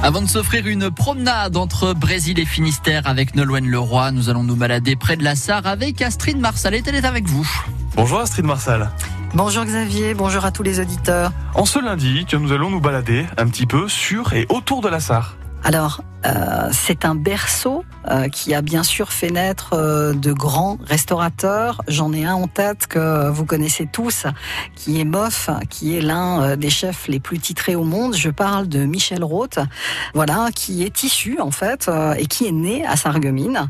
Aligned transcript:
Avant 0.00 0.22
de 0.22 0.28
s'offrir 0.28 0.66
une 0.68 0.92
promenade 0.92 1.56
entre 1.56 1.92
Brésil 1.92 2.38
et 2.38 2.44
Finistère 2.44 3.02
avec 3.06 3.34
Nolwenn 3.34 3.68
Leroy, 3.68 4.12
nous 4.12 4.30
allons 4.30 4.44
nous 4.44 4.54
balader 4.54 4.94
près 4.94 5.16
de 5.16 5.24
la 5.24 5.34
Sarre 5.34 5.66
avec 5.66 6.00
Astrid 6.00 6.38
Marsal. 6.38 6.76
Et 6.76 6.82
elle 6.86 6.94
est 6.94 7.04
avec 7.04 7.26
vous. 7.26 7.46
Bonjour 7.96 8.20
Astrid 8.20 8.44
Marsal. 8.44 8.90
Bonjour 9.34 9.64
Xavier, 9.64 10.14
bonjour 10.14 10.44
à 10.44 10.52
tous 10.52 10.62
les 10.62 10.78
auditeurs. 10.78 11.32
En 11.54 11.64
ce 11.64 11.80
lundi, 11.84 12.24
nous 12.32 12.52
allons 12.52 12.70
nous 12.70 12.80
balader 12.80 13.26
un 13.36 13.48
petit 13.48 13.66
peu 13.66 13.88
sur 13.88 14.32
et 14.34 14.46
autour 14.48 14.82
de 14.82 14.88
la 14.88 15.00
Sarre. 15.00 15.36
Alors, 15.64 16.00
euh, 16.24 16.68
c'est 16.70 17.04
un 17.04 17.16
berceau 17.16 17.84
euh, 18.08 18.28
qui 18.28 18.54
a 18.54 18.62
bien 18.62 18.82
sûr 18.82 19.12
fait 19.12 19.30
naître 19.30 19.70
euh, 19.72 20.12
de 20.12 20.32
grands 20.32 20.78
restaurateurs. 20.84 21.82
J'en 21.88 22.12
ai 22.12 22.24
un 22.24 22.34
en 22.34 22.46
tête 22.46 22.86
que 22.86 23.28
vous 23.28 23.44
connaissez 23.44 23.86
tous, 23.90 24.26
qui 24.74 25.00
est 25.00 25.04
Moff, 25.04 25.50
qui 25.68 25.96
est 25.96 26.00
l'un 26.00 26.56
des 26.56 26.70
chefs 26.70 27.08
les 27.08 27.20
plus 27.20 27.38
titrés 27.38 27.74
au 27.74 27.84
monde. 27.84 28.14
Je 28.14 28.30
parle 28.30 28.68
de 28.68 28.84
Michel 28.84 29.24
Roth, 29.24 29.58
voilà, 30.14 30.50
qui 30.54 30.82
est 30.82 31.02
issu 31.02 31.40
en 31.40 31.50
fait 31.50 31.90
et 32.18 32.26
qui 32.26 32.46
est 32.46 32.52
né 32.52 32.86
à 32.86 32.96
Sarreguemines. 32.96 33.68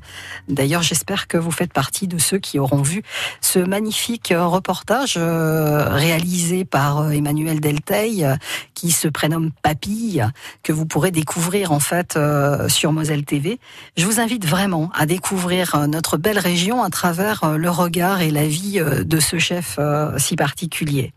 D'ailleurs, 0.48 0.83
j'espère 0.83 1.27
que 1.27 1.38
vous 1.38 1.50
faites 1.50 1.72
partie 1.72 2.08
de 2.08 2.19
ceux 2.19 2.38
qui 2.38 2.58
auront 2.58 2.83
vu 2.83 3.02
ce 3.41 3.58
magnifique 3.58 4.33
reportage 4.36 5.16
réalisé 5.16 6.64
par 6.64 7.10
Emmanuel 7.12 7.60
Delteil, 7.60 8.27
qui 8.74 8.91
se 8.91 9.08
prénomme 9.08 9.50
Papille, 9.62 10.24
que 10.62 10.72
vous 10.72 10.86
pourrez 10.86 11.10
découvrir 11.10 11.72
en 11.72 11.80
fait 11.80 12.16
euh, 12.16 12.69
sur 12.69 12.92
Moselle 12.92 13.24
TV. 13.24 13.58
Je 13.97 14.05
vous 14.05 14.17
invite 14.18 14.46
vraiment 14.46 14.90
à 14.95 15.06
découvrir 15.06 15.74
euh, 15.74 15.86
notre 15.86 16.16
belle 16.16 16.38
région 16.38 16.82
à 16.82 16.90
travers 16.90 17.45
euh, 17.45 17.56
le 17.56 17.70
regard 17.70 18.20
et 18.20 18.30
la 18.30 18.46
vie 18.46 18.80
de 18.80 19.20
ce 19.20 19.38
chef 19.38 19.78
si 20.16 20.36
particulier. 20.36 21.12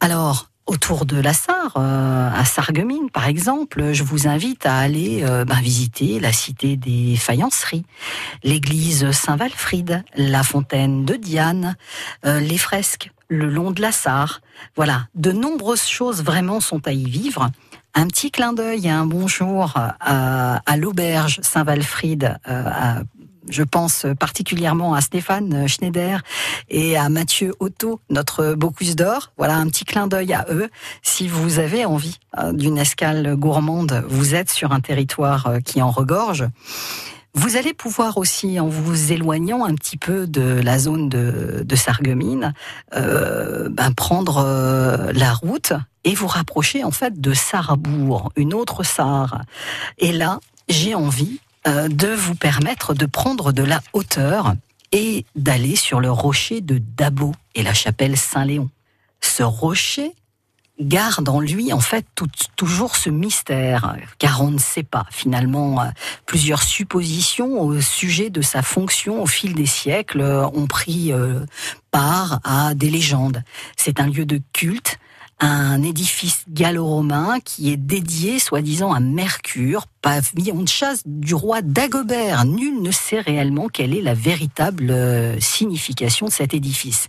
Alors, 0.00 0.48
autour 0.66 1.06
de 1.06 1.20
la 1.20 1.32
Sarre, 1.32 1.76
à 1.76 2.44
Sarreguemines 2.44 3.10
par 3.10 3.28
exemple, 3.28 3.92
je 3.92 4.02
vous 4.02 4.26
invite 4.28 4.66
à 4.66 4.78
aller 4.78 5.24
ben, 5.46 5.60
visiter 5.60 6.20
la 6.20 6.32
cité 6.32 6.76
des 6.76 7.16
faïenceries, 7.16 7.84
l'église 8.42 9.10
Saint-Walfrid, 9.10 10.04
la 10.16 10.42
fontaine 10.42 11.04
de 11.04 11.14
Diane, 11.14 11.76
les 12.24 12.58
fresques 12.58 13.10
le 13.32 13.48
long 13.48 13.70
de 13.70 13.80
la 13.80 13.92
Sarre. 13.92 14.40
Voilà, 14.76 15.08
de 15.14 15.32
nombreuses 15.32 15.86
choses 15.86 16.22
vraiment 16.22 16.60
sont 16.60 16.86
à 16.86 16.92
y 16.92 17.08
vivre 17.08 17.50
un 17.94 18.06
petit 18.06 18.30
clin 18.30 18.52
d'œil 18.52 18.86
et 18.86 18.90
un 18.90 19.06
bonjour 19.06 19.74
à, 19.76 20.76
l'auberge 20.76 21.40
Saint-Walfried, 21.42 22.38
euh, 22.48 22.64
je 23.48 23.62
pense 23.62 24.06
particulièrement 24.18 24.94
à 24.94 25.00
Stéphane 25.00 25.66
Schneider 25.66 26.22
et 26.68 26.96
à 26.96 27.08
Mathieu 27.08 27.54
Otto, 27.60 28.00
notre 28.08 28.54
Bocuse 28.54 28.96
d'Or. 28.96 29.32
Voilà 29.36 29.56
un 29.56 29.66
petit 29.66 29.84
clin 29.84 30.06
d'œil 30.06 30.32
à 30.32 30.46
eux. 30.50 30.70
Si 31.02 31.28
vous 31.28 31.58
avez 31.58 31.84
envie 31.84 32.18
euh, 32.38 32.52
d'une 32.52 32.78
escale 32.78 33.36
gourmande, 33.36 34.04
vous 34.08 34.34
êtes 34.34 34.50
sur 34.50 34.72
un 34.72 34.80
territoire 34.80 35.46
euh, 35.46 35.60
qui 35.60 35.82
en 35.82 35.90
regorge. 35.90 36.46
Vous 37.34 37.56
allez 37.56 37.72
pouvoir 37.72 38.18
aussi, 38.18 38.60
en 38.60 38.68
vous 38.68 39.10
éloignant 39.10 39.64
un 39.64 39.74
petit 39.74 39.96
peu 39.96 40.26
de 40.26 40.42
la 40.42 40.78
zone 40.78 41.08
de, 41.08 41.62
de 41.64 41.76
Sarreguemines, 41.76 42.52
euh, 42.94 43.70
ben 43.70 43.92
prendre 43.92 44.38
euh, 44.38 45.12
la 45.14 45.32
route 45.32 45.72
et 46.04 46.14
vous 46.14 46.26
rapprocher 46.26 46.84
en 46.84 46.90
fait 46.90 47.22
de 47.22 47.32
Sarrebourg, 47.32 48.32
une 48.36 48.52
autre 48.52 48.82
Sarre. 48.82 49.40
Et 49.96 50.12
là, 50.12 50.40
j'ai 50.68 50.94
envie 50.94 51.40
euh, 51.66 51.88
de 51.88 52.08
vous 52.08 52.34
permettre 52.34 52.92
de 52.92 53.06
prendre 53.06 53.52
de 53.52 53.62
la 53.62 53.80
hauteur 53.94 54.54
et 54.92 55.24
d'aller 55.34 55.74
sur 55.74 56.00
le 56.00 56.10
rocher 56.10 56.60
de 56.60 56.76
Dabo 56.76 57.32
et 57.54 57.62
la 57.62 57.72
chapelle 57.72 58.18
Saint-Léon. 58.18 58.68
Ce 59.22 59.42
rocher 59.42 60.12
garde 60.80 61.28
en 61.28 61.40
lui 61.40 61.72
en 61.72 61.80
fait 61.80 62.06
toujours 62.56 62.96
ce 62.96 63.10
mystère, 63.10 63.96
car 64.18 64.42
on 64.42 64.50
ne 64.50 64.58
sait 64.58 64.82
pas 64.82 65.06
finalement. 65.10 65.80
Euh, 65.80 65.84
plusieurs 66.26 66.62
suppositions 66.62 67.60
au 67.60 67.80
sujet 67.80 68.30
de 68.30 68.42
sa 68.42 68.62
fonction 68.62 69.22
au 69.22 69.26
fil 69.26 69.54
des 69.54 69.66
siècles 69.66 70.20
euh, 70.20 70.46
ont 70.46 70.66
pris 70.66 71.12
euh, 71.12 71.40
part 71.90 72.40
à 72.44 72.74
des 72.74 72.90
légendes. 72.90 73.42
C'est 73.76 74.00
un 74.00 74.06
lieu 74.06 74.24
de 74.24 74.40
culte 74.52 74.98
un 75.42 75.82
édifice 75.82 76.44
gallo-romain 76.48 77.38
qui 77.44 77.72
est 77.72 77.76
dédié, 77.76 78.38
soi-disant, 78.38 78.92
à 78.92 79.00
Mercure, 79.00 79.86
pavillon 80.00 80.62
de 80.62 80.68
chasse 80.68 81.02
du 81.04 81.34
roi 81.34 81.62
Dagobert. 81.62 82.44
Nul 82.44 82.80
ne 82.80 82.92
sait 82.92 83.20
réellement 83.20 83.66
quelle 83.66 83.94
est 83.94 84.02
la 84.02 84.14
véritable 84.14 84.90
euh, 84.90 85.40
signification 85.40 86.26
de 86.26 86.32
cet 86.32 86.54
édifice. 86.54 87.08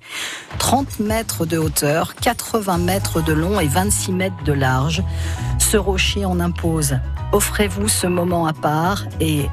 30 0.58 1.00
mètres 1.00 1.46
de 1.46 1.60
hauteur, 1.60 2.16
80 2.16 2.80
mètres 2.80 3.22
de 3.22 3.34
long 3.34 3.60
et 3.60 3.68
26 3.68 4.12
mètres 4.12 4.44
de 4.44 4.54
large. 4.54 5.04
Ce 5.60 5.78
rocher 5.78 6.26
en 6.26 6.40
impose. 6.40 6.98
Offrez-vous 7.34 7.88
ce 7.88 8.08
moment 8.08 8.48
à 8.48 8.54
part 8.54 9.06
et 9.20 9.46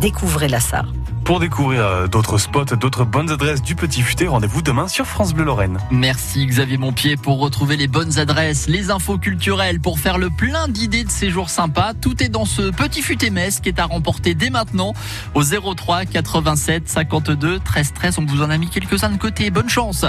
découvrez 0.00 0.48
la 0.48 0.60
Sarre. 0.60 0.92
Pour 1.26 1.40
découvrir 1.40 1.84
euh, 1.84 2.06
d'autres 2.06 2.38
spots, 2.38 2.76
d'autres 2.76 3.04
bonnes 3.04 3.32
adresses 3.32 3.60
du 3.60 3.74
Petit 3.74 4.02
Futé, 4.02 4.28
rendez-vous 4.28 4.62
demain 4.62 4.86
sur 4.86 5.06
France 5.06 5.34
Bleu 5.34 5.42
Lorraine. 5.42 5.78
Merci 5.90 6.46
Xavier 6.46 6.76
Montpied 6.76 7.16
pour 7.16 7.40
retrouver 7.40 7.76
les 7.76 7.88
bonnes 7.88 8.20
adresses, 8.20 8.68
les 8.68 8.92
infos 8.92 9.18
culturelles, 9.18 9.80
pour 9.80 9.98
faire 9.98 10.18
le 10.18 10.30
plein 10.30 10.68
d'idées 10.68 11.02
de 11.02 11.10
séjours 11.10 11.50
sympas. 11.50 11.94
Tout 12.00 12.22
est 12.22 12.28
dans 12.28 12.44
ce 12.44 12.70
Petit 12.70 13.02
Futé 13.02 13.30
Metz 13.30 13.58
qui 13.58 13.70
est 13.70 13.80
à 13.80 13.86
remporter 13.86 14.34
dès 14.34 14.50
maintenant 14.50 14.94
au 15.34 15.42
03 15.42 16.04
87 16.04 16.88
52 16.88 17.58
13 17.58 17.92
13. 17.92 18.18
On 18.20 18.24
vous 18.24 18.42
en 18.42 18.50
a 18.50 18.56
mis 18.56 18.68
quelques-uns 18.68 19.10
de 19.10 19.18
côté. 19.18 19.50
Bonne 19.50 19.68
chance 19.68 20.04